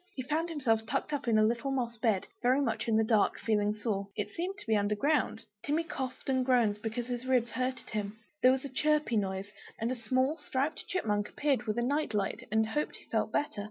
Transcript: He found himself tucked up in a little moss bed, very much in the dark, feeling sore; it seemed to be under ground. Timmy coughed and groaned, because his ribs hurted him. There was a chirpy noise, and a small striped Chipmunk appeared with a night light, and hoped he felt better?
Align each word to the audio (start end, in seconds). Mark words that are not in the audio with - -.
He 0.15 0.23
found 0.23 0.49
himself 0.49 0.83
tucked 0.87 1.13
up 1.13 1.27
in 1.27 1.37
a 1.37 1.43
little 1.43 1.69
moss 1.69 1.95
bed, 1.97 2.25
very 2.41 2.59
much 2.59 2.87
in 2.87 2.97
the 2.97 3.03
dark, 3.03 3.37
feeling 3.37 3.71
sore; 3.71 4.07
it 4.15 4.31
seemed 4.31 4.57
to 4.57 4.65
be 4.65 4.75
under 4.75 4.95
ground. 4.95 5.45
Timmy 5.63 5.83
coughed 5.83 6.27
and 6.27 6.43
groaned, 6.43 6.81
because 6.81 7.05
his 7.05 7.27
ribs 7.27 7.51
hurted 7.51 7.91
him. 7.91 8.17
There 8.41 8.51
was 8.51 8.65
a 8.65 8.69
chirpy 8.69 9.15
noise, 9.17 9.51
and 9.77 9.91
a 9.91 9.95
small 9.95 10.37
striped 10.39 10.87
Chipmunk 10.87 11.29
appeared 11.29 11.67
with 11.67 11.77
a 11.77 11.83
night 11.83 12.15
light, 12.15 12.47
and 12.51 12.65
hoped 12.69 12.95
he 12.95 13.05
felt 13.11 13.31
better? 13.31 13.59